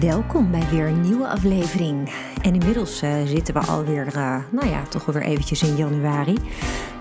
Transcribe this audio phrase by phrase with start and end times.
[0.00, 2.12] Welkom bij weer een nieuwe aflevering.
[2.42, 6.36] En inmiddels uh, zitten we alweer, uh, nou ja, toch wel weer eventjes in januari.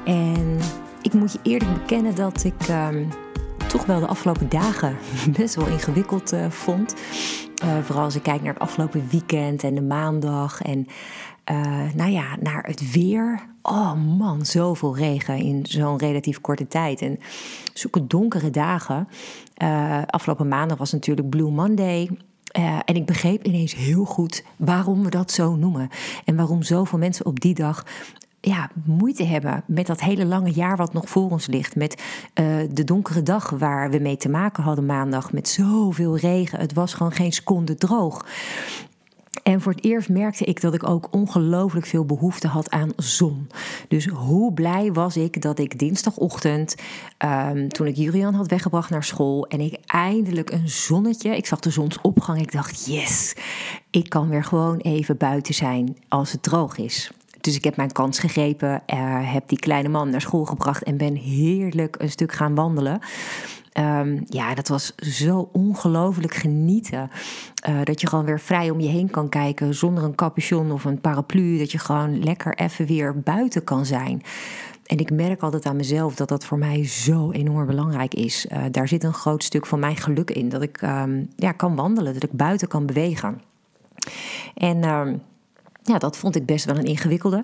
[0.05, 0.57] En
[1.01, 2.87] ik moet je eerlijk bekennen dat ik uh,
[3.67, 4.97] toch wel de afgelopen dagen
[5.37, 6.95] best wel ingewikkeld uh, vond.
[7.81, 10.61] vooral als ik kijk naar het afgelopen weekend en de maandag.
[10.61, 10.87] En
[11.95, 13.45] nou ja, naar het weer.
[13.61, 17.01] Oh man, zoveel regen in zo'n relatief korte tijd.
[17.01, 17.19] En
[17.73, 19.07] zulke donkere dagen.
[20.05, 22.09] afgelopen maandag was natuurlijk Blue Monday.
[22.57, 25.89] Uh, en ik begreep ineens heel goed waarom we dat zo noemen.
[26.25, 27.85] En waarom zoveel mensen op die dag
[28.41, 31.75] ja, moeite hebben met dat hele lange jaar wat nog voor ons ligt.
[31.75, 32.03] Met
[32.33, 35.33] uh, de donkere dag waar we mee te maken hadden maandag.
[35.33, 36.59] Met zoveel regen.
[36.59, 38.25] Het was gewoon geen seconde droog.
[39.45, 43.47] En voor het eerst merkte ik dat ik ook ongelooflijk veel behoefte had aan zon.
[43.87, 46.75] Dus hoe blij was ik dat ik dinsdagochtend,
[47.25, 51.59] um, toen ik Julian had weggebracht naar school en ik eindelijk een zonnetje, ik zag
[51.59, 53.35] de zonsopgang, ik dacht yes,
[53.89, 57.11] ik kan weer gewoon even buiten zijn als het droog is.
[57.41, 60.97] Dus ik heb mijn kans gegrepen, uh, heb die kleine man naar school gebracht en
[60.97, 62.99] ben heerlijk een stuk gaan wandelen.
[63.79, 67.09] Um, ja, dat was zo ongelooflijk genieten.
[67.69, 70.85] Uh, dat je gewoon weer vrij om je heen kan kijken zonder een capuchon of
[70.85, 71.57] een paraplu.
[71.57, 74.21] Dat je gewoon lekker even weer buiten kan zijn.
[74.85, 78.45] En ik merk altijd aan mezelf dat dat voor mij zo enorm belangrijk is.
[78.51, 80.49] Uh, daar zit een groot stuk van mijn geluk in.
[80.49, 83.41] Dat ik um, ja, kan wandelen, dat ik buiten kan bewegen.
[84.53, 84.89] En.
[84.89, 85.21] Um,
[85.85, 87.43] ja, dat vond ik best wel een ingewikkelde.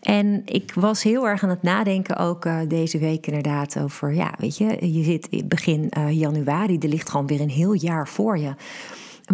[0.00, 4.34] En ik was heel erg aan het nadenken ook uh, deze week inderdaad over, ja,
[4.38, 8.38] weet je, je zit begin uh, januari, er ligt gewoon weer een heel jaar voor
[8.38, 8.54] je.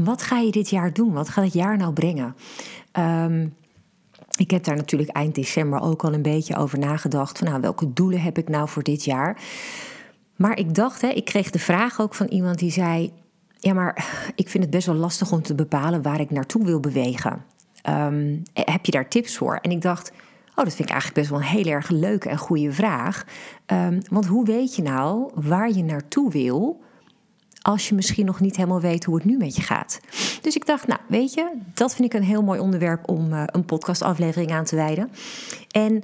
[0.00, 1.12] Wat ga je dit jaar doen?
[1.12, 2.36] Wat gaat het jaar nou brengen?
[2.98, 3.54] Um,
[4.36, 7.38] ik heb daar natuurlijk eind december ook al een beetje over nagedacht.
[7.38, 9.42] Van nou, welke doelen heb ik nou voor dit jaar?
[10.36, 13.12] Maar ik dacht, hè, ik kreeg de vraag ook van iemand die zei:
[13.58, 16.80] Ja, maar ik vind het best wel lastig om te bepalen waar ik naartoe wil
[16.80, 17.44] bewegen.
[17.88, 19.58] Um, heb je daar tips voor?
[19.62, 20.12] En ik dacht,
[20.54, 23.24] oh, dat vind ik eigenlijk best wel een heel erg leuke en goede vraag.
[23.66, 26.80] Um, want hoe weet je nou waar je naartoe wil
[27.62, 30.00] als je misschien nog niet helemaal weet hoe het nu met je gaat?
[30.42, 33.42] Dus ik dacht, nou, weet je, dat vind ik een heel mooi onderwerp om uh,
[33.46, 35.10] een podcastaflevering aan te wijden.
[35.70, 36.02] En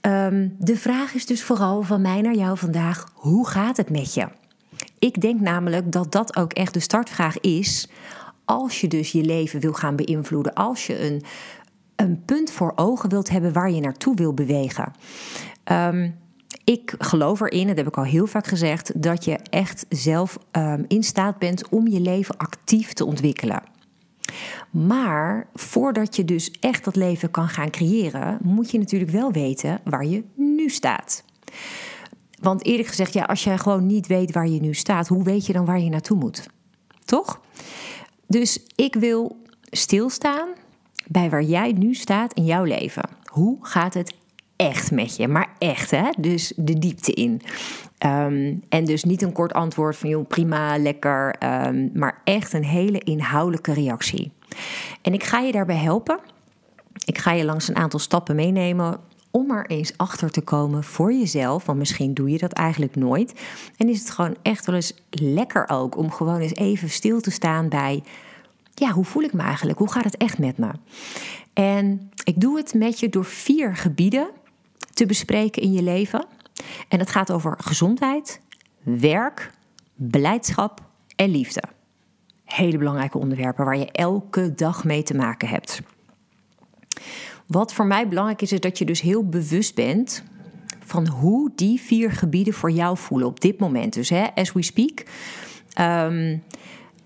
[0.00, 4.14] um, de vraag is dus vooral van mij naar jou vandaag: hoe gaat het met
[4.14, 4.28] je?
[4.98, 7.88] Ik denk namelijk dat dat ook echt de startvraag is
[8.44, 11.22] als je dus je leven wil gaan beïnvloeden, als je een,
[11.96, 14.92] een punt voor ogen wilt hebben waar je naartoe wil bewegen.
[15.72, 16.22] Um,
[16.64, 20.84] ik geloof erin, dat heb ik al heel vaak gezegd, dat je echt zelf um,
[20.88, 23.62] in staat bent om je leven actief te ontwikkelen.
[24.70, 29.80] Maar voordat je dus echt dat leven kan gaan creëren, moet je natuurlijk wel weten
[29.84, 31.24] waar je nu staat.
[32.40, 35.46] Want eerlijk gezegd, ja, als je gewoon niet weet waar je nu staat, hoe weet
[35.46, 36.46] je dan waar je naartoe moet?
[37.04, 37.40] Toch?
[38.26, 39.36] Dus ik wil
[39.70, 40.48] stilstaan
[41.06, 43.08] bij waar jij nu staat in jouw leven.
[43.24, 44.14] Hoe gaat het
[44.56, 45.28] echt met je?
[45.28, 46.10] Maar echt, hè?
[46.18, 47.42] Dus de diepte in.
[48.06, 51.36] Um, en dus niet een kort antwoord van joh, prima, lekker.
[51.66, 54.32] Um, maar echt een hele inhoudelijke reactie.
[55.02, 56.18] En ik ga je daarbij helpen.
[57.04, 59.00] Ik ga je langs een aantal stappen meenemen
[59.36, 61.66] om er eens achter te komen voor jezelf.
[61.66, 63.40] Want misschien doe je dat eigenlijk nooit.
[63.76, 67.30] En is het gewoon echt wel eens lekker ook om gewoon eens even stil te
[67.30, 68.02] staan bij.
[68.74, 69.78] Ja, hoe voel ik me eigenlijk?
[69.78, 70.70] Hoe gaat het echt met me?
[71.52, 74.30] En ik doe het met je door vier gebieden
[74.92, 76.26] te bespreken in je leven.
[76.88, 78.40] En dat gaat over gezondheid,
[78.82, 79.52] werk,
[79.94, 80.80] beleidschap
[81.16, 81.62] en liefde.
[82.44, 85.80] Hele belangrijke onderwerpen waar je elke dag mee te maken hebt.
[87.46, 90.22] Wat voor mij belangrijk is, is dat je dus heel bewust bent
[90.80, 93.92] van hoe die vier gebieden voor jou voelen op dit moment.
[93.92, 95.04] Dus hè, as we speak.
[95.80, 96.42] Um,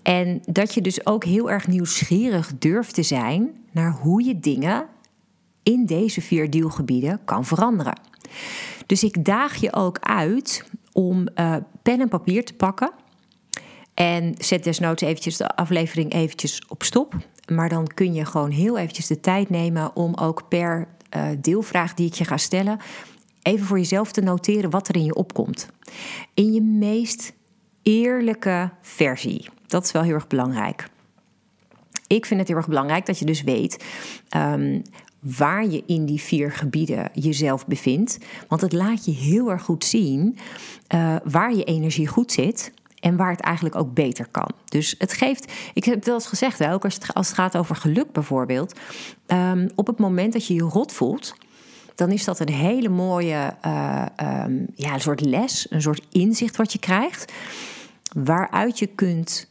[0.01, 4.85] en dat je dus ook heel erg nieuwsgierig durft te zijn naar hoe je dingen
[5.63, 7.99] in deze vier deelgebieden kan veranderen.
[8.85, 12.91] Dus ik daag je ook uit om uh, pen en papier te pakken.
[13.93, 17.15] En zet desnoods eventjes de aflevering eventjes op stop.
[17.49, 21.93] Maar dan kun je gewoon heel eventjes de tijd nemen om ook per uh, deelvraag
[21.93, 22.79] die ik je ga stellen,
[23.41, 25.67] even voor jezelf te noteren wat er in je opkomt.
[26.33, 27.33] In je meest
[27.81, 29.49] eerlijke versie.
[29.67, 30.89] Dat is wel heel erg belangrijk.
[32.07, 33.85] Ik vind het heel erg belangrijk dat je dus weet
[34.37, 34.81] um,
[35.19, 38.17] waar je in die vier gebieden jezelf bevindt.
[38.47, 40.37] Want het laat je heel erg goed zien
[40.95, 44.49] uh, waar je energie goed zit en waar het eigenlijk ook beter kan.
[44.65, 47.57] Dus het geeft, ik heb het wel eens gezegd, ook als het, als het gaat
[47.57, 48.79] over geluk bijvoorbeeld.
[49.27, 51.33] Um, op het moment dat je je rot voelt,
[51.95, 54.05] dan is dat een hele mooie uh,
[54.43, 57.33] um, ja, een soort les, een soort inzicht wat je krijgt.
[58.13, 59.47] Waaruit je kunt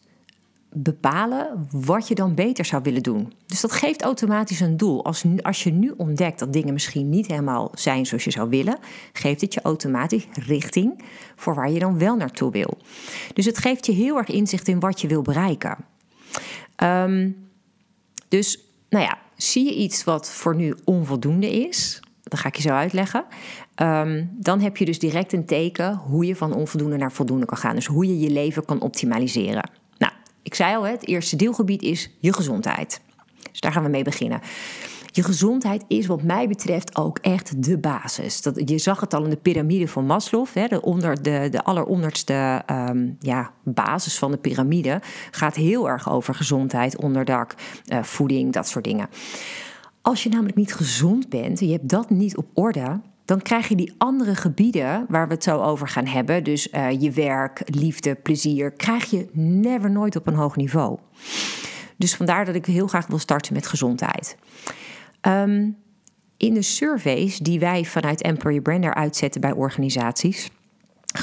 [0.72, 3.32] bepalen wat je dan beter zou willen doen.
[3.46, 5.04] Dus dat geeft automatisch een doel.
[5.04, 8.78] Als, als je nu ontdekt dat dingen misschien niet helemaal zijn zoals je zou willen,
[9.12, 11.04] geeft het je automatisch richting
[11.36, 12.78] voor waar je dan wel naartoe wil.
[13.34, 15.76] Dus het geeft je heel erg inzicht in wat je wil bereiken.
[16.82, 17.48] Um,
[18.28, 22.62] dus, nou ja, zie je iets wat voor nu onvoldoende is, dat ga ik je
[22.62, 23.24] zo uitleggen.
[23.82, 27.58] Um, dan heb je dus direct een teken hoe je van onvoldoende naar voldoende kan
[27.58, 27.74] gaan.
[27.74, 29.70] Dus hoe je je leven kan optimaliseren.
[30.48, 33.00] Ik zei al, het eerste deelgebied is je gezondheid.
[33.50, 34.40] Dus daar gaan we mee beginnen.
[35.06, 38.42] Je gezondheid is wat mij betreft ook echt de basis.
[38.42, 41.64] Dat, je zag het al in de piramide van Maslow, hè, de, onder, de, de
[41.64, 45.00] alleronderste um, ja, basis van de piramide.
[45.30, 47.54] Gaat heel erg over gezondheid, onderdak,
[47.86, 49.08] uh, voeding, dat soort dingen.
[50.02, 53.74] Als je namelijk niet gezond bent, je hebt dat niet op orde, dan krijg je
[53.74, 58.14] die andere gebieden waar we het zo over gaan hebben, dus uh, je werk, liefde,
[58.14, 60.98] plezier, krijg je never nooit op een hoog niveau.
[61.96, 64.36] Dus vandaar dat ik heel graag wil starten met gezondheid.
[65.22, 65.76] Um,
[66.36, 70.50] in de surveys die wij vanuit Employer Brander uitzetten bij organisaties,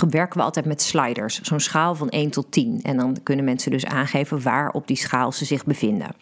[0.09, 2.79] werken we altijd met sliders, zo'n schaal van 1 tot 10.
[2.81, 6.15] En dan kunnen mensen dus aangeven waar op die schaal ze zich bevinden.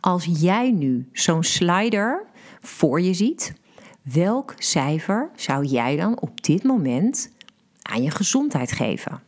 [0.00, 2.24] Als jij nu zo'n slider
[2.60, 3.58] voor je ziet,
[4.02, 7.30] Welk cijfer zou jij dan op dit moment
[7.82, 9.22] aan je gezondheid geven?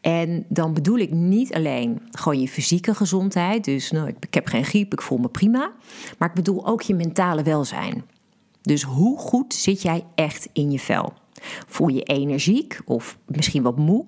[0.00, 4.64] En dan bedoel ik niet alleen gewoon je fysieke gezondheid, dus nou, ik, heb geen
[4.64, 5.72] griep, ik voel me prima,
[6.18, 8.04] maar ik bedoel ook je mentale welzijn.
[8.62, 11.12] Dus hoe goed zit jij echt in je vel?
[11.66, 14.04] Voel je energiek of misschien wat moe?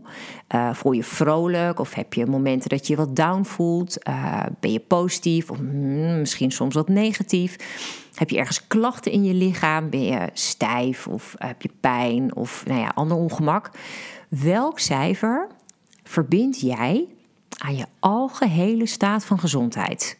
[0.54, 4.08] Uh, voel je vrolijk of heb je momenten dat je wat down voelt?
[4.08, 7.56] Uh, ben je positief of mm, misschien soms wat negatief?
[8.14, 9.90] Heb je ergens klachten in je lichaam?
[9.90, 13.70] Ben je stijf of heb je pijn of nou ja, ander ongemak?
[14.28, 15.48] Welk cijfer
[16.02, 17.08] verbind jij
[17.58, 20.19] aan je algehele staat van gezondheid?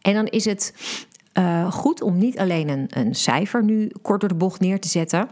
[0.00, 0.74] En dan is het
[1.40, 4.88] uh, goed om niet alleen een, een cijfer nu kort door de bocht neer te
[4.88, 5.28] zetten,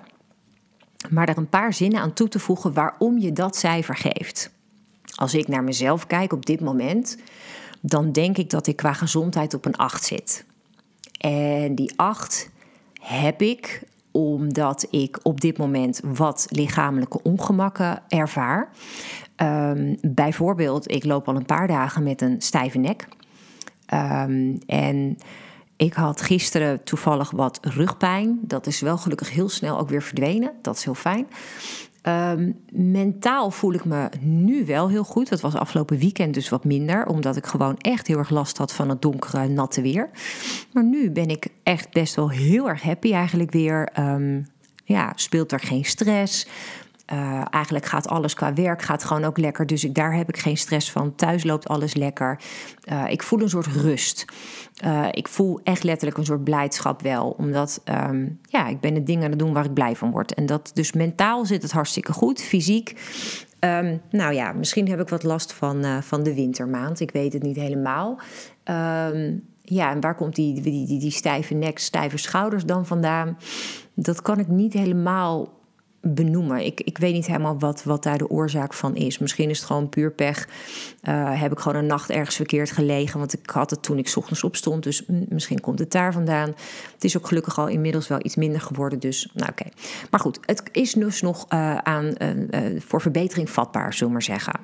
[1.11, 4.51] maar er een paar zinnen aan toe te voegen waarom je dat cijfer geeft.
[5.15, 7.19] Als ik naar mezelf kijk op dit moment,
[7.81, 10.45] dan denk ik dat ik qua gezondheid op een 8 zit.
[11.21, 12.51] En die 8
[13.01, 18.71] heb ik omdat ik op dit moment wat lichamelijke ongemakken ervaar.
[19.37, 23.09] Um, bijvoorbeeld, ik loop al een paar dagen met een stijve nek.
[23.95, 25.19] Um, en
[25.79, 28.39] ik had gisteren toevallig wat rugpijn.
[28.43, 30.53] Dat is wel gelukkig heel snel ook weer verdwenen.
[30.63, 31.27] Dat is heel fijn.
[32.03, 35.29] Um, mentaal voel ik me nu wel heel goed.
[35.29, 38.73] Dat was afgelopen weekend dus wat minder, omdat ik gewoon echt heel erg last had
[38.73, 40.11] van het donkere, natte weer.
[40.73, 43.89] Maar nu ben ik echt best wel heel erg happy eigenlijk weer.
[43.99, 44.47] Um,
[44.85, 46.47] ja, speelt er geen stress.
[47.13, 49.67] Uh, eigenlijk gaat alles qua werk gaat gewoon ook lekker.
[49.67, 51.15] Dus ik, daar heb ik geen stress van.
[51.15, 52.41] Thuis loopt alles lekker.
[52.93, 54.25] Uh, ik voel een soort rust.
[54.85, 57.35] Uh, ik voel echt letterlijk een soort blijdschap wel.
[57.39, 60.35] Omdat um, ja, ik ben de dingen aan het doen waar ik blij van word.
[60.35, 62.41] En dat dus mentaal zit het hartstikke goed.
[62.41, 63.01] Fysiek.
[63.61, 67.01] Um, nou ja, misschien heb ik wat last van, van de wintermaand.
[67.01, 68.19] Ik weet het niet helemaal.
[68.65, 73.39] Um, ja, en waar komt die, die, die stijve nek, stijve schouders dan vandaan?
[73.95, 75.57] Dat kan ik niet helemaal
[76.01, 76.65] benoemen.
[76.65, 79.19] Ik, ik weet niet helemaal wat, wat daar de oorzaak van is.
[79.19, 80.49] Misschien is het gewoon puur pech.
[81.03, 83.19] Uh, heb ik gewoon een nacht ergens verkeerd gelegen.
[83.19, 84.83] Want ik had het toen ik ochtends opstond.
[84.83, 86.55] Dus misschien komt het daar vandaan.
[86.95, 88.99] Het is ook gelukkig al inmiddels wel iets minder geworden.
[88.99, 89.65] Dus nou oké.
[90.11, 94.23] Maar goed, het is dus nog uh, aan, uh, voor verbetering vatbaar, zullen we maar
[94.23, 94.61] zeggen.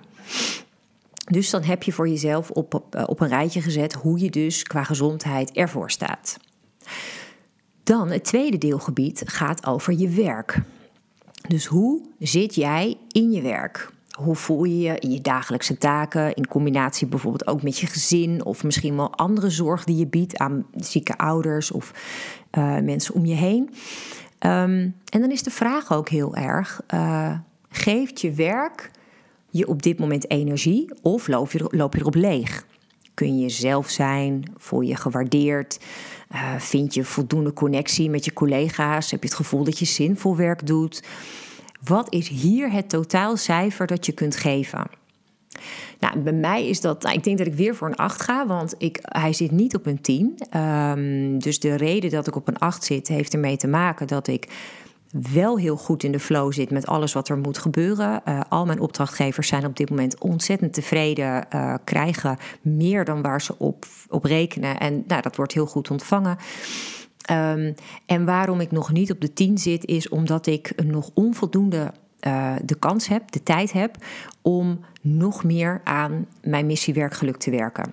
[1.25, 4.85] Dus dan heb je voor jezelf op, op een rijtje gezet hoe je dus qua
[4.85, 6.37] gezondheid ervoor staat.
[7.85, 10.63] Dan het tweede deelgebied gaat over je werk.
[11.49, 13.93] Dus hoe zit jij in je werk?
[14.19, 18.45] Hoe voel je je in je dagelijkse taken, in combinatie bijvoorbeeld ook met je gezin
[18.45, 21.93] of misschien wel andere zorg die je biedt aan zieke ouders of
[22.59, 23.63] uh, mensen om je heen?
[24.41, 28.91] Um, en dan is de vraag ook heel erg: uh, geeft je werk
[29.51, 32.67] je op dit moment energie of loop je, loop je erop leeg?
[33.15, 34.53] Kun je jezelf zijn?
[34.57, 35.79] Voel je gewaardeerd?
[36.33, 39.11] Uh, vind je voldoende connectie met je collega's?
[39.11, 41.03] Heb je het gevoel dat je zinvol werk doet?
[41.85, 44.87] Wat is hier het totaalcijfer dat je kunt geven?
[46.01, 48.47] Nou, bij mij is dat, nou, ik denk dat ik weer voor een 8 ga,
[48.47, 50.39] want ik, hij zit niet op een 10.
[50.51, 54.27] Ehm, dus de reden dat ik op een 8 zit, heeft ermee te maken dat
[54.27, 54.49] ik
[55.23, 58.23] wel heel goed in de flow zit met alles wat er moet gebeuren.
[58.29, 63.43] Uh, al mijn opdrachtgevers zijn op dit moment ontzettend tevreden, uh, krijgen meer dan waar
[63.43, 64.79] ze op, op rekenen.
[64.79, 66.37] En nou, dat wordt heel goed ontvangen.
[67.31, 67.75] Um,
[68.07, 72.53] en waarom ik nog niet op de 10 zit, is omdat ik nog onvoldoende uh,
[72.65, 73.97] de kans heb, de tijd heb
[74.43, 77.91] om nog meer aan mijn missiewerkgeluk te werken.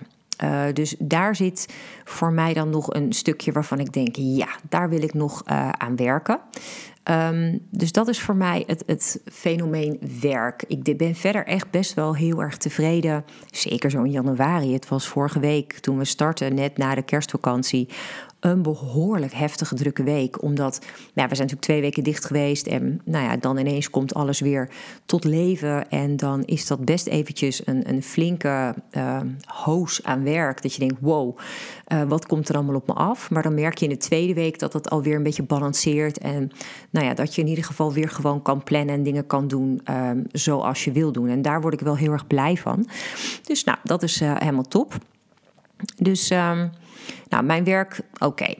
[0.72, 1.74] Dus daar zit
[2.04, 5.42] voor mij dan nog een stukje waarvan ik denk: ja, daar wil ik nog
[5.78, 6.40] aan werken.
[7.10, 10.64] Um, dus dat is voor mij het, het fenomeen werk.
[10.66, 13.24] Ik ben verder echt best wel heel erg tevreden.
[13.50, 14.72] Zeker zo in januari.
[14.72, 17.88] Het was vorige week toen we startten, net na de kerstvakantie
[18.42, 20.42] een behoorlijk heftige drukke week.
[20.42, 20.78] Omdat
[21.14, 22.66] nou, we zijn natuurlijk twee weken dicht geweest.
[22.66, 24.70] En nou ja, dan ineens komt alles weer
[25.06, 25.90] tot leven.
[25.90, 30.62] En dan is dat best eventjes een, een flinke uh, hoos aan werk.
[30.62, 31.38] Dat je denkt, wow,
[31.88, 33.30] uh, wat komt er allemaal op me af?
[33.30, 36.18] Maar dan merk je in de tweede week dat het alweer een beetje balanceert.
[36.18, 36.50] En
[36.90, 39.80] nou ja, dat je in ieder geval weer gewoon kan plannen en dingen kan doen
[39.90, 41.28] um, zoals je wil doen.
[41.28, 42.88] En daar word ik wel heel erg blij van.
[43.42, 44.94] Dus nou, dat is uh, helemaal top.
[45.96, 46.30] Dus...
[46.30, 46.70] Um,
[47.28, 48.54] nou, mijn werk, oké.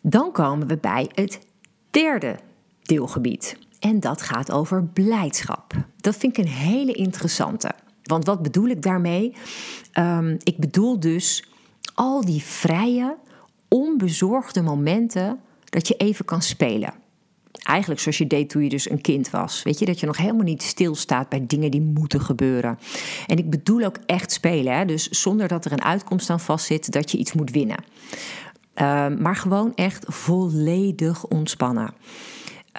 [0.00, 1.38] Dan komen we bij het
[1.90, 2.38] derde
[2.82, 3.58] deelgebied.
[3.80, 5.72] En dat gaat over blijdschap.
[6.00, 7.70] Dat vind ik een hele interessante.
[8.02, 9.36] Want wat bedoel ik daarmee?
[9.98, 11.44] Um, ik bedoel dus
[11.94, 13.16] al die vrije,
[13.68, 16.94] onbezorgde momenten dat je even kan spelen.
[17.64, 19.62] Eigenlijk zoals je deed toen je dus een kind was.
[19.62, 22.78] Weet je, dat je nog helemaal niet stilstaat bij dingen die moeten gebeuren.
[23.26, 24.76] En ik bedoel ook echt spelen.
[24.76, 24.84] Hè?
[24.84, 27.84] Dus zonder dat er een uitkomst aan vastzit dat je iets moet winnen.
[28.74, 31.94] Uh, maar gewoon echt volledig ontspannen.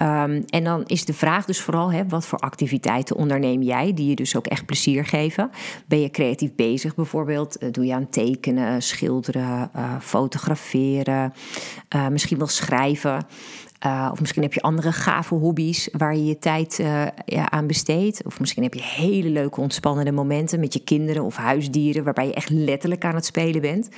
[0.02, 4.08] Um, en dan is de vraag dus vooral, hè, wat voor activiteiten onderneem jij die
[4.08, 5.50] je dus ook echt plezier geven?
[5.86, 7.62] Ben je creatief bezig bijvoorbeeld?
[7.62, 11.32] Uh, doe je aan tekenen, schilderen, uh, fotograferen,
[11.96, 13.26] uh, misschien wel schrijven?
[13.86, 17.66] Uh, of misschien heb je andere gave hobby's waar je je tijd uh, ja, aan
[17.66, 18.24] besteedt.
[18.24, 22.34] Of misschien heb je hele leuke ontspannende momenten met je kinderen of huisdieren, waarbij je
[22.34, 23.88] echt letterlijk aan het spelen bent.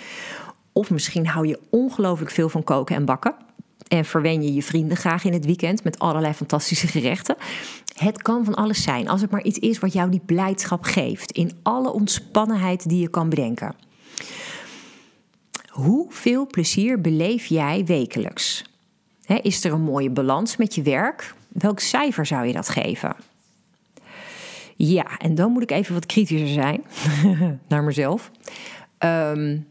[0.73, 3.35] Of misschien hou je ongelooflijk veel van koken en bakken.
[3.89, 7.37] En verwen je je vrienden graag in het weekend met allerlei fantastische gerechten.
[7.97, 11.31] Het kan van alles zijn, als het maar iets is wat jou die blijdschap geeft.
[11.31, 13.75] In alle ontspannenheid die je kan bedenken.
[15.69, 18.65] Hoeveel plezier beleef jij wekelijks?
[19.29, 21.35] Is er een mooie balans met je werk?
[21.49, 23.17] Welk cijfer zou je dat geven?
[24.77, 26.83] Ja, en dan moet ik even wat kritischer zijn
[27.69, 28.31] naar mezelf.
[28.99, 29.67] Um,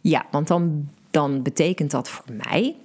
[0.00, 2.76] ja, want dan, dan betekent dat voor mij,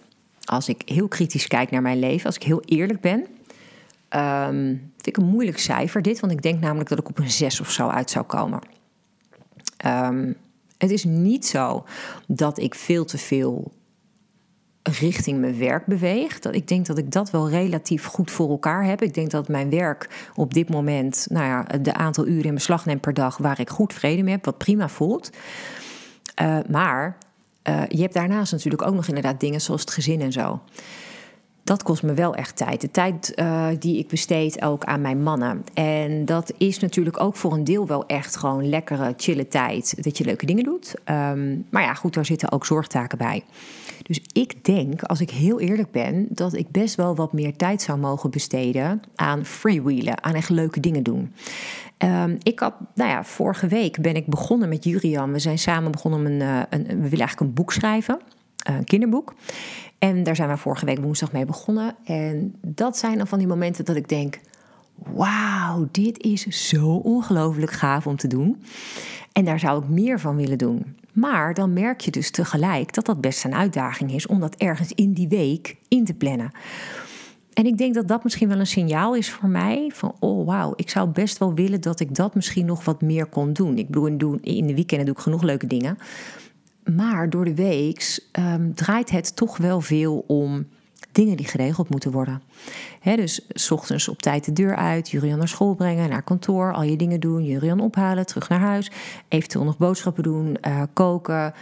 [0.44, 3.20] als ik heel kritisch kijk naar mijn leven, als ik heel eerlijk ben,
[4.22, 7.32] um, vind ik een moeilijk cijfer dit, want ik denk namelijk dat ik op een
[7.32, 8.60] 6 of zo uit zou komen.
[9.86, 10.36] Um,
[10.78, 11.86] het is niet zo
[12.28, 13.72] dat ik veel te veel
[14.84, 16.40] richting mijn werk beweeg.
[16.40, 19.02] Dat ik denk dat ik dat wel relatief goed voor elkaar heb.
[19.02, 22.86] Ik denk dat mijn werk op dit moment, nou ja, de aantal uren in beslag
[22.86, 25.30] neemt per dag waar ik goed vrede mee heb, wat prima voelt.
[26.42, 27.18] Uh, maar
[27.70, 30.62] uh, je hebt daarnaast natuurlijk ook nog inderdaad dingen zoals het gezin en zo.
[31.64, 32.82] Dat kost me wel echt tijd.
[32.82, 35.64] De tijd uh, die ik besteed ook aan mijn mannen.
[35.74, 40.04] En dat is natuurlijk ook voor een deel wel echt gewoon lekkere, chille tijd.
[40.04, 40.96] Dat je leuke dingen doet.
[41.06, 43.44] Um, maar ja, goed, daar zitten ook zorgtaken bij.
[44.02, 47.82] Dus ik denk, als ik heel eerlijk ben, dat ik best wel wat meer tijd
[47.82, 51.34] zou mogen besteden aan freewheelen, aan echt leuke dingen doen.
[51.98, 55.32] Um, ik had, nou ja, vorige week ben ik begonnen met Jurian.
[55.32, 58.20] We zijn samen begonnen om een, eh, een, we willen eigenlijk een boek schrijven,
[58.58, 59.34] eh, een kinderboek.
[60.00, 61.96] En daar zijn we vorige week woensdag mee begonnen.
[62.04, 64.40] En dat zijn dan van die momenten dat ik denk:
[64.96, 68.64] wauw, dit is zo ongelooflijk gaaf om te doen.
[69.32, 70.96] En daar zou ik meer van willen doen.
[71.14, 74.92] Maar dan merk je dus tegelijk dat dat best een uitdaging is om dat ergens
[74.92, 76.52] in die week in te plannen.
[77.54, 80.74] En ik denk dat dat misschien wel een signaal is voor mij van, oh wauw,
[80.76, 83.78] ik zou best wel willen dat ik dat misschien nog wat meer kon doen.
[83.78, 85.98] Ik bedoel, in de weekenden doe ik genoeg leuke dingen.
[86.96, 90.66] Maar door de week um, draait het toch wel veel om
[91.14, 92.42] dingen die geregeld moeten worden.
[93.04, 96.84] Dus s ochtends op tijd de deur uit, Jurian naar school brengen, naar kantoor, al
[96.84, 98.92] je dingen doen, Jurian ophalen, terug naar huis,
[99.28, 101.54] eventueel nog boodschappen doen, uh, koken.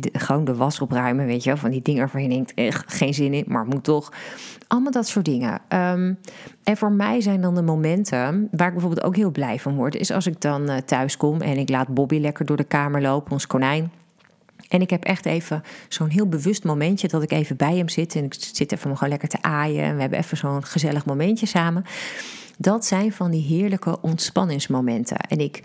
[0.00, 2.94] De, gewoon de was opruimen, weet je wel, van die dingen waarvan je denkt, echt
[2.94, 4.12] geen zin in, maar moet toch.
[4.68, 5.52] Allemaal dat soort dingen.
[5.52, 6.18] Um,
[6.64, 9.94] en voor mij zijn dan de momenten waar ik bijvoorbeeld ook heel blij van word,
[9.94, 13.02] is als ik dan uh, thuis kom en ik laat Bobby lekker door de kamer
[13.02, 13.90] lopen, ons konijn.
[14.70, 18.14] En ik heb echt even zo'n heel bewust momentje dat ik even bij hem zit.
[18.14, 19.84] En ik zit even gewoon lekker te aaien.
[19.84, 21.84] En we hebben even zo'n gezellig momentje samen.
[22.58, 25.16] Dat zijn van die heerlijke ontspanningsmomenten.
[25.16, 25.62] En ik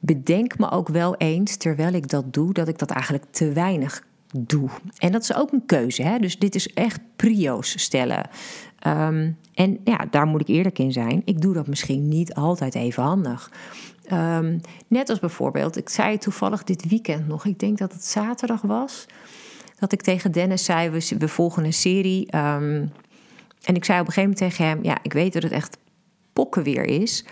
[0.00, 4.02] bedenk me ook wel eens, terwijl ik dat doe, dat ik dat eigenlijk te weinig
[4.38, 4.68] doe.
[4.98, 6.02] En dat is ook een keuze.
[6.02, 6.18] Hè?
[6.18, 8.28] Dus dit is echt prio's stellen.
[8.78, 11.22] Ehm, en ja, daar moet ik eerlijk in zijn.
[11.24, 13.50] Ik doe dat misschien niet altijd even handig.
[14.04, 18.60] Ehm, net als bijvoorbeeld, ik zei toevallig dit weekend nog, ik denk dat het zaterdag
[18.60, 19.06] was,
[19.78, 22.30] dat ik tegen Dennis zei: We, we volgen een serie.
[22.30, 22.86] Ehm,
[23.62, 25.78] en ik zei op een gegeven moment tegen hem: Ja, ik weet dat het echt
[26.32, 27.24] pokken weer is.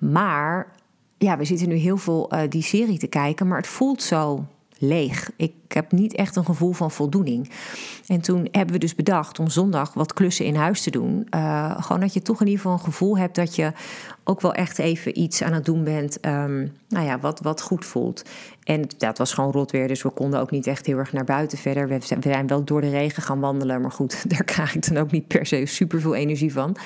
[0.00, 0.72] Maar
[1.18, 4.46] ja, we zitten nu heel veel uh, die serie te kijken, maar het voelt zo
[4.78, 5.30] leeg.
[5.36, 7.50] Ik heb niet echt een gevoel van voldoening.
[8.06, 11.26] En toen hebben we dus bedacht om zondag wat klussen in huis te doen.
[11.30, 13.72] Uh, gewoon dat je toch in ieder geval een gevoel hebt dat je
[14.24, 16.26] ook wel echt even iets aan het doen bent.
[16.26, 18.22] Um, nou ja, wat, wat goed voelt.
[18.64, 21.24] En het was gewoon rot weer, dus we konden ook niet echt heel erg naar
[21.24, 21.88] buiten verder.
[21.88, 25.10] We zijn wel door de regen gaan wandelen, maar goed, daar krijg ik dan ook
[25.10, 26.76] niet per se super veel energie van.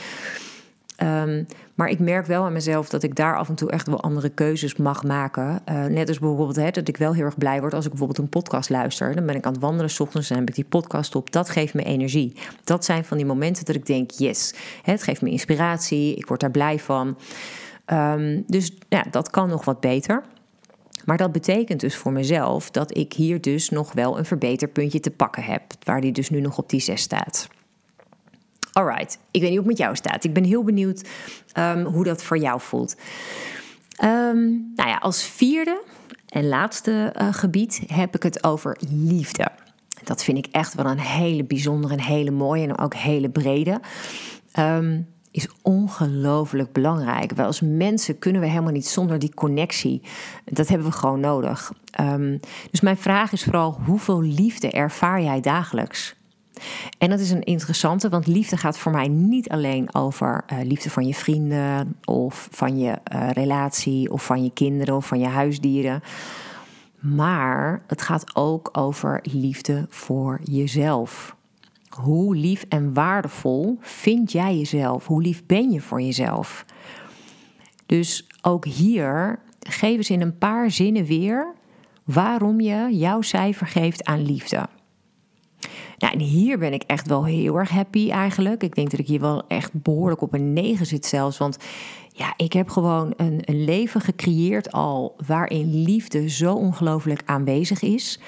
[1.02, 4.00] Um, maar ik merk wel aan mezelf dat ik daar af en toe echt wel
[4.00, 5.61] andere keuzes mag maken.
[5.69, 8.19] Uh, net als bijvoorbeeld hè, dat ik wel heel erg blij word als ik bijvoorbeeld
[8.19, 9.14] een podcast luister.
[9.14, 11.33] Dan ben ik aan het wandelen s ochtends en heb ik die podcast op.
[11.33, 12.33] Dat geeft me energie.
[12.64, 16.14] Dat zijn van die momenten dat ik denk, yes, het geeft me inspiratie.
[16.14, 17.19] Ik word daar blij van.
[17.87, 20.23] Um, dus ja, dat kan nog wat beter.
[21.05, 25.11] Maar dat betekent dus voor mezelf dat ik hier dus nog wel een verbeterpuntje te
[25.11, 25.62] pakken heb.
[25.85, 27.49] Waar die dus nu nog op die 6 staat.
[28.73, 30.25] Alright, ik weet niet hoe het met jou staat.
[30.25, 31.09] Ik ben heel benieuwd
[31.59, 32.97] um, hoe dat voor jou voelt.
[34.05, 35.83] Um, nou ja, als vierde
[36.29, 39.49] en laatste uh, gebied heb ik het over liefde.
[40.05, 43.81] Dat vind ik echt wel een hele bijzondere en hele mooie en ook hele brede.
[44.59, 47.33] Um, is ongelooflijk belangrijk.
[47.33, 50.03] Wij als mensen kunnen we helemaal niet zonder die connectie.
[50.45, 51.73] Dat hebben we gewoon nodig.
[52.71, 56.17] Dus mijn vraag is vooral: hoeveel liefde ervaar jij dagelijks?
[56.99, 60.91] En dat is een interessante, want liefde gaat voor mij niet alleen over uh, liefde
[60.91, 65.27] van je vrienden of van je uh, relatie of van je kinderen of van je
[65.27, 66.03] huisdieren.
[66.99, 71.37] Maar het gaat ook over liefde voor jezelf.
[71.88, 75.07] Hoe lief en waardevol vind jij jezelf?
[75.07, 76.65] Hoe lief ben je voor jezelf?
[77.87, 81.54] Dus ook hier geef eens in een paar zinnen weer
[82.04, 84.69] waarom je jouw cijfer geeft aan liefde.
[85.99, 88.63] Nou, en hier ben ik echt wel heel erg happy eigenlijk.
[88.63, 91.39] Ik denk dat ik hier wel echt behoorlijk op een 9 zit zelfs.
[91.39, 91.56] Want
[92.13, 98.21] ja, ik heb gewoon een, leven gecreëerd al waarin liefde zo ongelooflijk aanwezig is.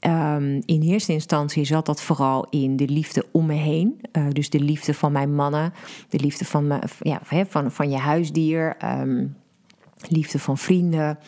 [0.00, 4.00] Um, in eerste instantie zat dat vooral in de liefde om me heen.
[4.12, 5.72] Uh, dus de liefde van mijn mannen,
[6.08, 9.36] de liefde van, me, ja, van, van je huisdier, um,
[10.08, 11.18] liefde van vrienden.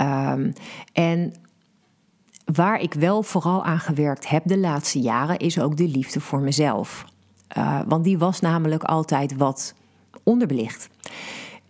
[0.00, 0.52] Um,
[0.92, 1.32] en
[2.52, 6.40] waar ik wel vooral aan gewerkt heb de laatste jaren, is ook de liefde voor
[6.40, 7.04] mezelf.
[7.58, 9.74] Uh, want die was namelijk altijd wat
[10.22, 10.88] onderbelicht.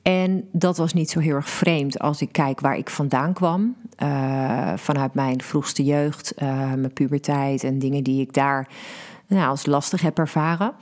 [0.02, 3.76] En dat was niet zo heel erg vreemd als ik kijk waar ik vandaan kwam.
[4.02, 8.68] Uh, vanuit mijn vroegste jeugd, uh, mijn puberteit en dingen die ik daar
[9.26, 10.72] nou, als lastig heb ervaren.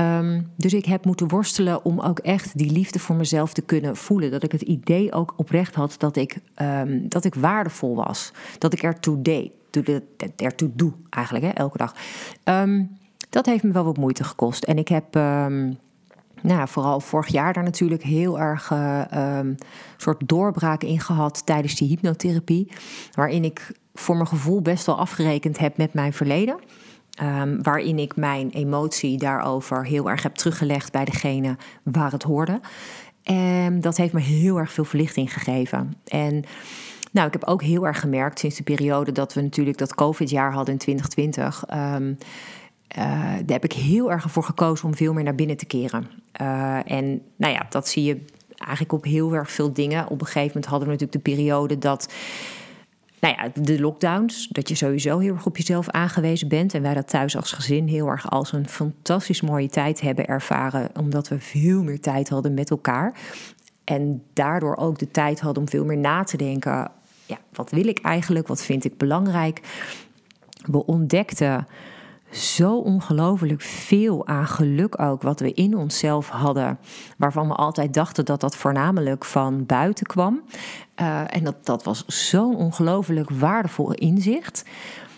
[0.00, 3.96] Um, dus ik heb moeten worstelen om ook echt die liefde voor mezelf te kunnen
[3.96, 4.30] voelen.
[4.30, 8.32] Dat ik het idee ook oprecht had dat ik, um, dat ik waardevol was.
[8.58, 9.52] Dat ik ertoe deed.
[10.36, 11.94] Ertoe doe eigenlijk, hè, elke dag.
[12.44, 12.96] Um,
[13.30, 14.64] dat heeft me wel wat moeite gekost.
[14.64, 15.14] En ik heb
[16.42, 19.40] nou, vooral vorig jaar daar natuurlijk heel erg uh,
[19.96, 22.72] soort doorbraak in gehad tijdens die hypnotherapie.
[23.12, 26.58] Waarin ik voor mijn gevoel best wel afgerekend heb met mijn verleden.
[27.22, 32.60] Um, waarin ik mijn emotie daarover heel erg heb teruggelegd bij degene waar het hoorde.
[33.22, 35.94] En dat heeft me heel erg veel verlichting gegeven.
[36.04, 36.44] En
[37.12, 40.52] nou, ik heb ook heel erg gemerkt sinds de periode dat we natuurlijk dat COVID-jaar
[40.52, 41.64] hadden in 2020.
[41.74, 42.18] Um,
[42.98, 46.10] uh, daar heb ik heel erg voor gekozen om veel meer naar binnen te keren.
[46.40, 48.24] Uh, en nou ja, dat zie je
[48.56, 50.08] eigenlijk op heel erg veel dingen.
[50.08, 52.12] Op een gegeven moment hadden we natuurlijk de periode dat
[53.26, 56.74] nou ja, de lockdowns, dat je sowieso heel erg op jezelf aangewezen bent.
[56.74, 60.88] En wij dat thuis als gezin heel erg als een fantastisch mooie tijd hebben ervaren,
[60.98, 63.18] omdat we veel meer tijd hadden met elkaar.
[63.84, 66.90] En daardoor ook de tijd hadden om veel meer na te denken.
[67.26, 68.48] Ja, wat wil ik eigenlijk?
[68.48, 69.60] Wat vind ik belangrijk?
[70.64, 71.66] We ontdekten
[72.36, 76.78] zo ongelooflijk veel aan geluk ook, wat we in onszelf hadden,
[77.16, 80.42] waarvan we altijd dachten dat dat voornamelijk van buiten kwam.
[81.00, 84.64] Uh, en dat, dat was zo'n ongelooflijk waardevol inzicht.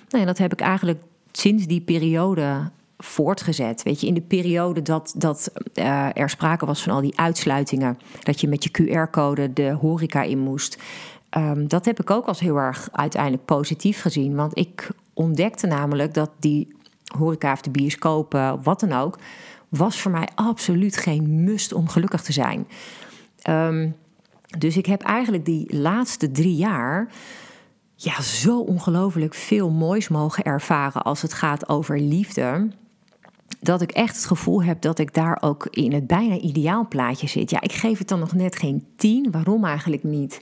[0.08, 1.02] Nou, en dat heb ik eigenlijk
[1.32, 3.82] sinds die periode voortgezet.
[3.82, 7.98] Weet je, in de periode dat, dat uh, er sprake was van al die uitsluitingen,
[8.22, 10.78] dat je met je QR-code de horeca in moest.
[11.36, 14.34] Um, dat heb ik ook als heel erg uiteindelijk positief gezien.
[14.34, 16.76] Want ik ontdekte namelijk dat die
[17.16, 19.18] horeca of de bioscopen, wat dan ook,
[19.68, 22.66] was voor mij absoluut geen must om gelukkig te zijn.
[23.48, 23.96] Um,
[24.58, 27.08] dus ik heb eigenlijk die laatste drie jaar
[27.94, 32.68] ja, zo ongelooflijk veel moois mogen ervaren als het gaat over liefde.
[33.60, 37.26] Dat ik echt het gevoel heb dat ik daar ook in het bijna ideaal plaatje
[37.26, 37.50] zit.
[37.50, 39.30] Ja, ik geef het dan nog net geen tien.
[39.30, 40.40] Waarom eigenlijk niet?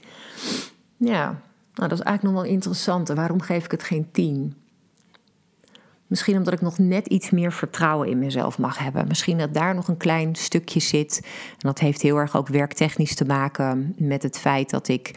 [0.97, 1.25] Ja,
[1.73, 3.07] nou, dat is eigenlijk nog wel interessant.
[3.07, 4.55] Waarom geef ik het geen tien?
[6.07, 9.07] Misschien omdat ik nog net iets meer vertrouwen in mezelf mag hebben.
[9.07, 11.19] Misschien dat daar nog een klein stukje zit.
[11.51, 15.11] En dat heeft heel erg ook werktechnisch te maken met het feit dat ik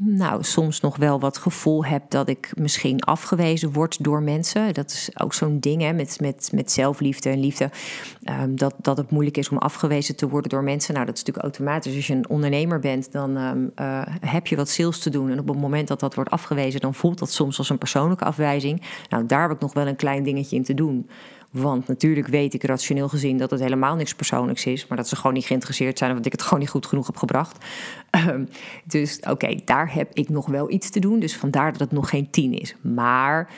[0.00, 4.74] nou, soms nog wel wat gevoel heb dat ik misschien afgewezen word door mensen.
[4.74, 7.70] Dat is ook zo'n ding hè, met, met, met zelfliefde en liefde.
[8.22, 10.94] Ehm, dat, dat het moeilijk is om afgewezen te worden door mensen.
[10.94, 11.94] Nou, dat is natuurlijk automatisch.
[11.94, 15.30] Als je een ondernemer bent, dan ehm, eh, heb je wat sales te doen.
[15.30, 18.24] En op het moment dat dat wordt afgewezen, dan voelt dat soms als een persoonlijke
[18.24, 18.82] afwijzing.
[19.08, 21.08] Nou, daar heb ik nog wel een klein dingetje in te doen.
[21.50, 24.86] Want natuurlijk weet ik rationeel gezien dat het helemaal niks persoonlijks is.
[24.86, 26.14] Maar dat ze gewoon niet geïnteresseerd zijn.
[26.14, 27.64] Dat ik het gewoon niet goed genoeg heb gebracht.
[28.10, 28.44] Ehm,
[28.84, 31.18] dus oké, daar heb ik nog wel iets te doen.
[31.18, 32.74] Dus vandaar dat het nog geen tien is.
[32.80, 33.50] Maar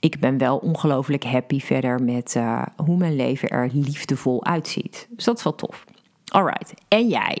[0.00, 5.08] ik ben wel ongelooflijk happy verder met uh, hoe mijn leven er liefdevol uitziet.
[5.10, 5.84] Dus dat is wel tof.
[6.26, 7.38] Alright, en jij?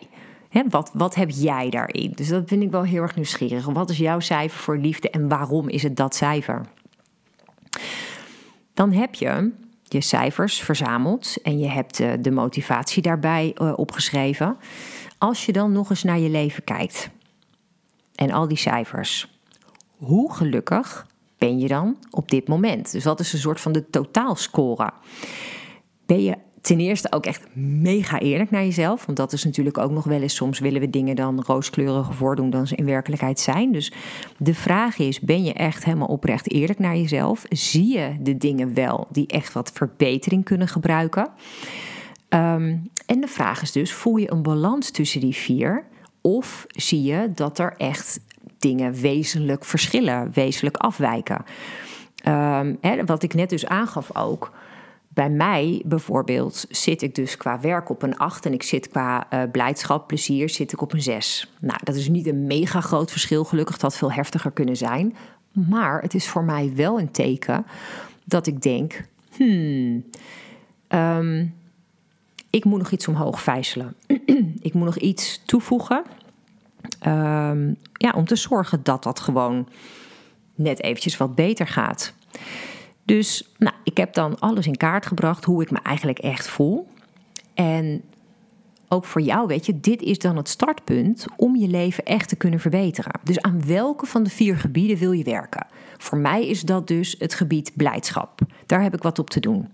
[0.68, 2.12] wat, wat heb jij daarin?
[2.14, 3.64] Dus dat vind ik wel heel erg nieuwsgierig.
[3.66, 6.60] Wat is jouw cijfer voor liefde en waarom is het dat cijfer?
[8.74, 9.52] Dan heb je
[9.88, 14.56] je cijfers verzameld en je hebt uh, de motivatie daarbij uh, opgeschreven.
[15.18, 17.10] Als je dan nog eens naar je leven kijkt
[18.14, 19.40] en al die cijfers,
[19.96, 21.06] hoe gelukkig
[21.38, 22.92] ben je dan op dit moment?
[22.92, 24.90] Dus wat is een soort van de totaalscore?
[26.06, 29.06] Ben je ten eerste ook echt mega eerlijk naar jezelf.
[29.06, 30.34] Want dat is natuurlijk ook nog wel eens.
[30.34, 33.72] Soms willen we dingen dan rooskleuriger voordoen dan ze in werkelijkheid zijn.
[33.72, 33.92] Dus
[34.38, 37.44] de vraag is: ben je echt helemaal oprecht eerlijk naar jezelf?
[37.48, 41.28] Zie je de dingen wel die echt wat verbetering kunnen gebruiken?
[42.28, 45.84] Um, en de vraag is dus: voel je een balans tussen die vier?
[46.20, 48.20] Of zie je dat er echt
[48.58, 51.44] dingen wezenlijk verschillen, wezenlijk afwijken?
[52.28, 54.52] Um, hè, wat ik net dus aangaf ook.
[55.16, 59.26] Bij mij bijvoorbeeld zit ik dus qua werk op een 8 en ik zit qua
[59.32, 61.52] uh, blijdschap, plezier, zit ik op een 6.
[61.60, 65.16] Nou, dat is niet een mega groot verschil, gelukkig dat veel heftiger kunnen zijn.
[65.52, 67.66] Maar het is voor mij wel een teken
[68.24, 69.04] dat ik denk,
[69.36, 70.04] hmm,
[70.88, 71.54] um,
[72.50, 73.94] ik moet nog iets omhoog vijzelen.
[74.68, 76.02] ik moet nog iets toevoegen.
[77.06, 79.68] Um, ja, om te zorgen dat dat gewoon
[80.54, 82.14] net eventjes wat beter gaat.
[83.06, 86.88] Dus nou, ik heb dan alles in kaart gebracht hoe ik me eigenlijk echt voel.
[87.54, 88.02] En
[88.88, 92.36] ook voor jou, weet je, dit is dan het startpunt om je leven echt te
[92.36, 93.20] kunnen verbeteren.
[93.22, 95.66] Dus aan welke van de vier gebieden wil je werken?
[95.98, 98.40] Voor mij is dat dus het gebied blijdschap.
[98.66, 99.68] Daar heb ik wat op te doen.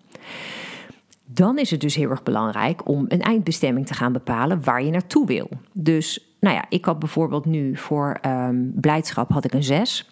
[1.25, 4.91] Dan is het dus heel erg belangrijk om een eindbestemming te gaan bepalen waar je
[4.91, 5.49] naartoe wil.
[5.73, 10.12] Dus, nou ja, ik had bijvoorbeeld nu voor um, blijdschap had ik een 6.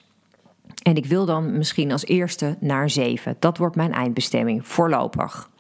[0.82, 3.36] En ik wil dan misschien als eerste naar 7.
[3.38, 5.50] Dat wordt mijn eindbestemming, voorlopig.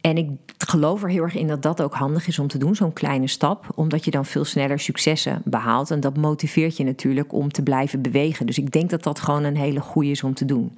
[0.00, 2.74] En ik geloof er heel erg in dat dat ook handig is om te doen,
[2.74, 5.90] zo'n kleine stap, omdat je dan veel sneller successen behaalt.
[5.90, 8.46] En dat motiveert je natuurlijk om te blijven bewegen.
[8.46, 10.76] Dus ik denk dat dat gewoon een hele goede is om te doen.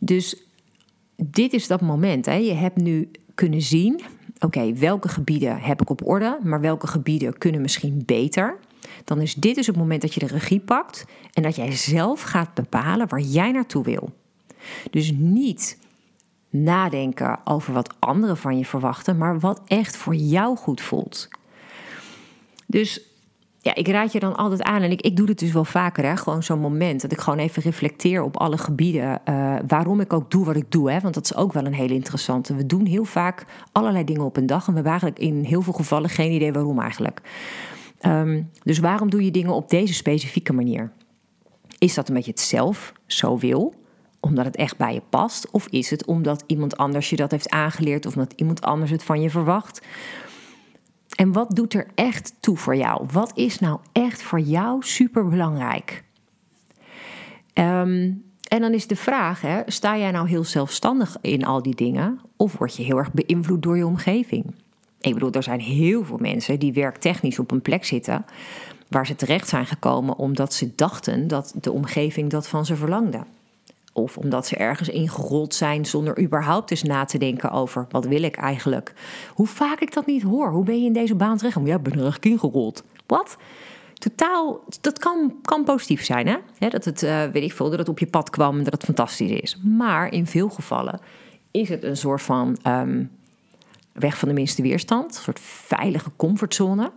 [0.00, 0.42] Dus
[1.16, 2.26] dit is dat moment.
[2.26, 2.34] Hè.
[2.34, 4.00] Je hebt nu kunnen zien,
[4.38, 8.58] oké, welke gebieden heb ik op orde, maar welke gebieden kunnen misschien beter
[9.04, 12.22] dan is dit dus het moment dat je de regie pakt en dat jij zelf
[12.22, 14.12] gaat bepalen waar jij naartoe wil.
[14.90, 15.78] Dus niet
[16.50, 21.28] nadenken over wat anderen van je verwachten, maar wat echt voor jou goed voelt.
[22.66, 23.12] Dus
[23.62, 26.04] ja, ik raad je dan altijd aan, en ik, ik doe het dus wel vaker,
[26.04, 30.12] hè, gewoon zo'n moment dat ik gewoon even reflecteer op alle gebieden, uh, waarom ik
[30.12, 32.54] ook doe wat ik doe, hè, want dat is ook wel een hele interessante.
[32.54, 35.62] We doen heel vaak allerlei dingen op een dag en we hebben eigenlijk in heel
[35.62, 37.20] veel gevallen geen idee waarom eigenlijk.
[38.06, 40.92] Um, dus waarom doe je dingen op deze specifieke manier?
[41.78, 43.74] Is dat omdat je het zelf zo wil,
[44.20, 45.50] omdat het echt bij je past?
[45.50, 49.04] Of is het omdat iemand anders je dat heeft aangeleerd of omdat iemand anders het
[49.04, 49.86] van je verwacht?
[51.16, 53.06] En wat doet er echt toe voor jou?
[53.12, 56.04] Wat is nou echt voor jou super belangrijk?
[57.54, 61.74] Um, en dan is de vraag: hè, sta jij nou heel zelfstandig in al die
[61.74, 62.20] dingen?
[62.36, 64.54] Of word je heel erg beïnvloed door je omgeving?
[65.02, 68.24] Ik bedoel, er zijn heel veel mensen die werktechnisch op een plek zitten
[68.88, 73.24] waar ze terecht zijn gekomen omdat ze dachten dat de omgeving dat van ze verlangde.
[73.92, 78.22] Of omdat ze ergens ingerold zijn zonder überhaupt eens na te denken over wat wil
[78.22, 78.92] ik eigenlijk.
[79.34, 80.50] Hoe vaak ik dat niet hoor.
[80.50, 81.58] Hoe ben je in deze baan terecht?
[81.64, 82.84] Ja, ik ben er eigenlijk ingerold.
[83.06, 83.36] Wat?
[83.94, 86.68] Totaal, dat kan, kan positief zijn, hè?
[86.68, 88.84] dat het, uh, weet ik veel, dat het op je pad kwam en dat het
[88.84, 89.58] fantastisch is.
[89.62, 91.00] Maar in veel gevallen
[91.50, 93.04] is het een soort van ehm,
[93.92, 96.92] weg van de minste weerstand, een soort veilige comfortzone.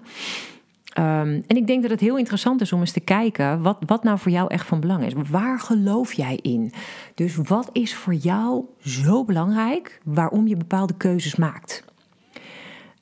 [0.95, 4.03] Ehm, en ik denk dat het heel interessant is om eens te kijken wat, wat
[4.03, 5.13] nou voor jou echt van belang is.
[5.29, 6.71] Waar geloof jij in?
[7.15, 11.83] Dus wat is voor jou zo belangrijk waarom je bepaalde keuzes maakt?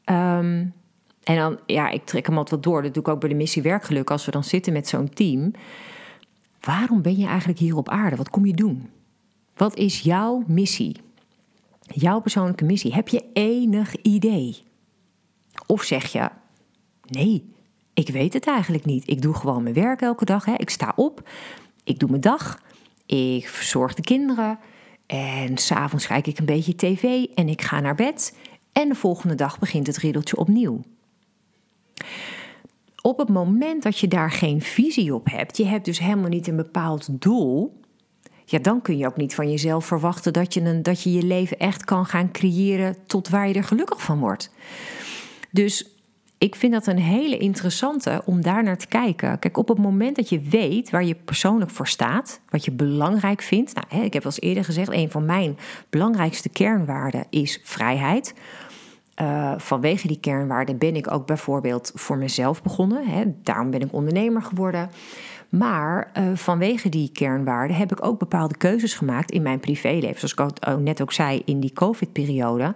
[0.03, 0.65] Ehm,
[1.23, 2.81] en dan, ja, ik trek hem altijd wat door.
[2.81, 4.11] Dat doe ik ook bij de missie Werkgeluk.
[4.11, 5.51] Als we dan zitten met zo'n team.
[6.59, 8.15] Waarom ben je eigenlijk hier op aarde?
[8.15, 8.89] Wat kom je doen?
[9.55, 10.95] Wat is jouw missie?
[11.93, 12.93] Jouw persoonlijke missie.
[12.93, 14.63] Heb je enig idee?
[15.65, 16.29] Of zeg je:
[17.07, 17.53] nee,
[17.93, 19.07] ik weet het eigenlijk niet.
[19.09, 20.45] Ik doe gewoon mijn werk elke dag.
[20.45, 20.53] Hè.
[20.53, 21.29] Ik sta op,
[21.83, 22.59] ik doe mijn dag,
[23.05, 24.59] ik verzorg de kinderen.
[25.05, 28.37] En s'avonds kijk ik een beetje tv en ik ga naar bed.
[28.71, 30.81] En de volgende dag begint het riddeltje opnieuw.
[33.01, 36.47] Op het moment dat je daar geen visie op hebt, je hebt dus helemaal niet
[36.47, 37.79] een bepaald doel,
[38.45, 41.23] ja, dan kun je ook niet van jezelf verwachten dat je, een, dat je je
[41.23, 44.51] leven echt kan gaan creëren tot waar je er gelukkig van wordt.
[45.51, 45.93] Dus
[46.43, 49.39] ik vind dat een hele interessante om daar naar te kijken.
[49.39, 53.41] Kijk, op het moment dat je weet waar je persoonlijk voor staat, wat je belangrijk
[53.41, 53.73] vindt.
[53.73, 55.57] Nou, ik heb al eerder gezegd, een van mijn
[55.89, 58.33] belangrijkste kernwaarden is vrijheid.
[59.21, 63.07] Uh, vanwege die kernwaarden ben ik ook bijvoorbeeld voor mezelf begonnen.
[63.07, 63.23] Hè.
[63.43, 64.89] Daarom ben ik ondernemer geworden.
[65.57, 70.29] Maar uh, vanwege die kernwaarden heb ik ook bepaalde keuzes gemaakt in mijn privéleven.
[70.29, 72.73] Zoals ik ook net ook zei in die COVID-periode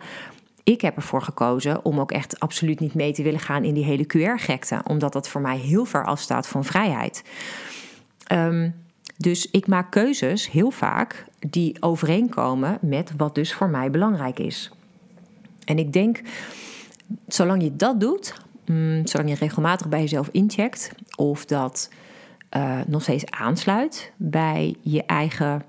[0.67, 3.83] ik heb ervoor gekozen om ook echt absoluut niet mee te willen gaan in die
[3.83, 7.23] hele QR-gekte, omdat dat voor mij heel ver afstaat van vrijheid.
[8.31, 8.75] Um,
[9.17, 14.71] dus ik maak keuzes heel vaak die overeenkomen met wat dus voor mij belangrijk is.
[15.65, 16.21] En ik denk,
[17.27, 18.35] zolang je dat doet,
[18.65, 21.89] mm, zolang je regelmatig bij jezelf incheckt of dat
[22.55, 25.63] uh, nog steeds aansluit bij je eigen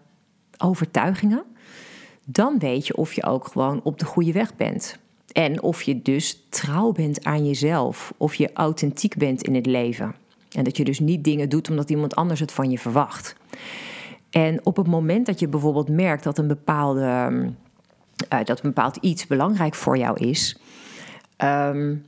[0.59, 1.45] overtuigingen,
[2.25, 4.99] dan weet je of je ook gewoon op de goede weg bent.
[5.33, 10.15] En of je dus trouw bent aan jezelf, of je authentiek bent in het leven.
[10.53, 13.37] En dat je dus niet dingen doet omdat iemand anders het van je verwacht.
[14.31, 17.31] En op het moment dat je bijvoorbeeld merkt dat een, bepaalde,
[18.33, 20.59] uh, dat een bepaald iets belangrijk voor jou is,
[21.45, 22.05] um,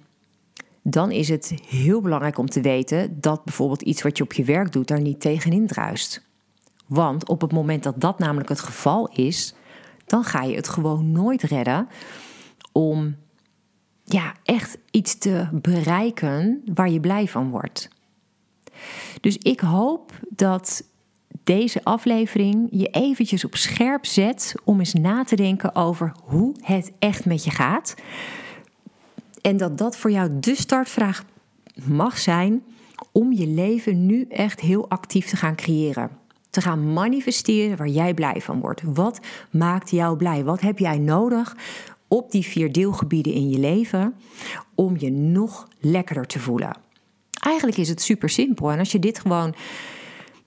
[0.91, 4.45] dan is het heel belangrijk om te weten dat bijvoorbeeld iets wat je op je
[4.45, 6.29] werk doet daar niet tegenin druist.
[6.87, 9.55] Want op het moment dat dat namelijk het geval is,
[10.07, 11.89] dan ga je het gewoon nooit redden
[12.73, 13.17] om
[14.05, 17.89] ja, echt iets te bereiken waar je blij van wordt.
[19.21, 20.85] Dus ik hoop dat
[21.45, 26.93] deze aflevering je eventjes op scherp zet om eens na te denken over hoe het
[26.99, 27.95] echt met je gaat.
[29.41, 31.25] En dat dat voor jou de startvraag
[31.85, 32.63] mag zijn
[33.13, 36.19] om je leven nu echt heel actief te gaan creëren
[36.51, 38.83] te gaan manifesteren waar jij blij van wordt.
[38.85, 40.45] Wat maakt jou blij?
[40.45, 41.57] Wat heb jij nodig
[42.09, 44.15] op die vier deelgebieden in je leven
[44.75, 46.77] om je nog lekkerder te voelen?
[47.43, 48.73] Eigenlijk is het super simpel.
[48.73, 49.55] En als je dit gewoon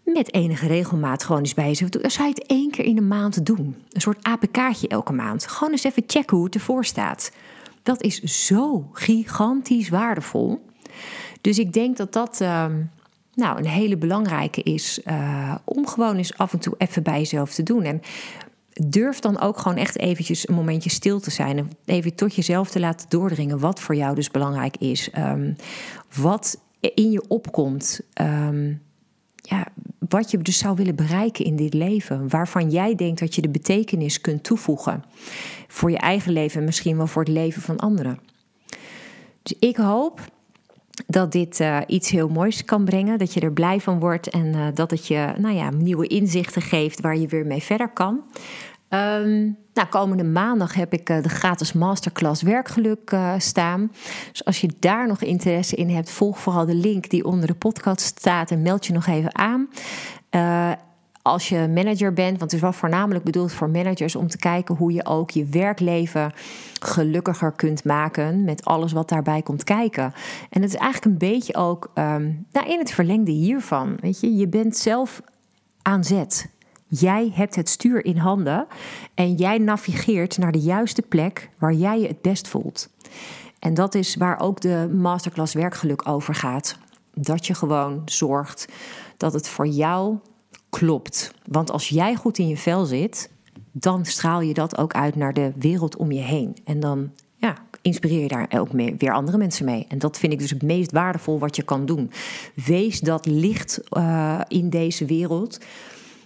[0.04, 2.96] met enige regelmaat gewoon eens bij jezelf doet, dan zou je het één keer in
[2.96, 3.76] de maand doen.
[3.90, 5.48] Een soort APK'tje elke maand.
[5.48, 7.32] Gewoon eens even checken hoe het ervoor staat.
[7.84, 10.66] Dat is zo gigantisch waardevol.
[11.42, 12.42] Dus ik denk dat dat.
[12.42, 12.82] Ehm,
[13.34, 17.54] nou, een hele belangrijke is uh, om gewoon eens af en toe even bij jezelf
[17.54, 17.84] te doen.
[17.84, 18.02] En
[18.74, 21.58] durf dan ook gewoon echt eventjes een momentje stil te zijn.
[21.58, 25.10] En even tot jezelf te laten doordringen wat voor jou dus belangrijk is.
[25.18, 25.56] Um,
[26.22, 28.00] wat in je opkomt.
[28.22, 28.82] Um,
[29.36, 29.68] ja,
[30.14, 32.30] wat je dus zou willen bereiken in dit leven.
[32.30, 35.04] Waarvan jij denkt dat je de betekenis kunt toevoegen.
[35.68, 38.20] Voor je eigen leven en misschien wel voor het leven van anderen.
[39.44, 40.22] Dus ik hoop
[41.08, 43.18] dat dit uh, iets heel moois kan brengen.
[43.18, 46.62] Dat je er blij van wordt en uh, dat het je nou ja, nieuwe inzichten
[46.62, 48.22] geeft waar je weer mee verder kan.
[48.94, 53.92] Um, nou, komende maandag heb ik uh, de gratis masterclass werkgeluk staan.
[54.32, 57.54] Dus als je daar nog interesse in hebt, volg vooral de link die onder de
[57.54, 59.70] podcast staat en meld je nog even aan
[61.24, 64.76] als je manager bent, want het is wel voornamelijk bedoeld voor managers om te kijken
[64.76, 66.34] hoe je ook je werkleven
[66.80, 70.14] gelukkiger kunt maken met alles wat daarbij komt kijken.
[70.50, 73.98] En het is eigenlijk een beetje ook um, nou, in het verlengde hiervan.
[74.00, 75.22] Weet je, je bent zelf
[75.82, 76.50] aan zet.
[77.00, 78.68] Jij hebt het stuur in handen
[79.14, 82.90] en jij navigeert naar de juiste plek waar jij je het best voelt.
[83.60, 86.78] En dat is waar ook de masterclass werkgeluk over gaat.
[87.14, 88.68] Dat je gewoon zorgt
[89.18, 90.18] dat het voor jou
[90.70, 91.34] klopt.
[91.48, 93.30] Want als jij goed in je vel zit,
[93.72, 96.56] dan straal je dat ook uit naar de wereld om je heen.
[96.64, 99.86] En dan ja, inspireer je daar ook mee, weer andere mensen mee.
[99.90, 102.12] En dat vind ik dus het meest waardevol wat je kan doen.
[102.66, 105.60] Wees dat licht uh, in deze wereld.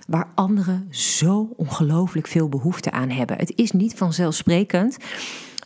[0.08, 3.38] Waar anderen zo ongelooflijk veel behoefte aan hebben.
[3.38, 4.98] Het is niet vanzelfsprekend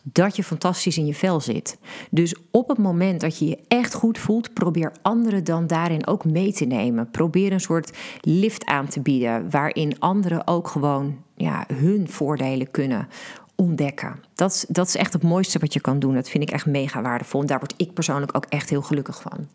[0.03, 1.77] dat je fantastisch in je vel zit.
[2.09, 6.25] Dus op het moment dat je je echt goed voelt, probeer anderen dan daarin ook
[6.25, 7.11] mee te nemen.
[7.11, 13.07] Probeer een soort lift aan te bieden waarin anderen ook gewoon ja, hun voordelen kunnen
[13.55, 14.19] ontdekken.
[14.35, 16.13] Dat, dat is echt het mooiste wat je kan doen.
[16.13, 17.41] Dat vind ik echt mega waardevol.
[17.41, 19.47] En daar word ik persoonlijk ook echt heel gelukkig van.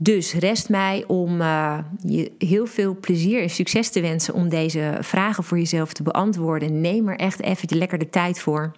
[0.00, 4.98] Dus rest mij om uh, je heel veel plezier en succes te wensen om deze
[5.00, 6.80] vragen voor jezelf te beantwoorden.
[6.80, 8.72] Neem er echt even lekker de tijd voor.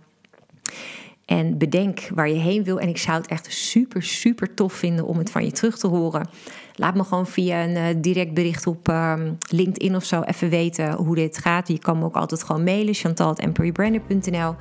[1.24, 2.80] En bedenk waar je heen wil.
[2.80, 5.86] En ik zou het echt super, super tof vinden om het van je terug te
[5.86, 6.28] horen.
[6.74, 9.14] Laat me gewoon via een uh, direct bericht op uh,
[9.50, 11.68] LinkedIn of zo even weten hoe dit gaat.
[11.68, 14.54] Je kan me ook altijd gewoon mailen, chantal.emperybrander.nl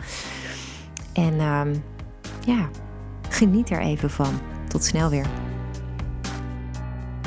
[1.14, 1.62] En uh,
[2.46, 2.70] ja,
[3.30, 4.40] geniet er even van.
[4.68, 5.26] Tot snel weer.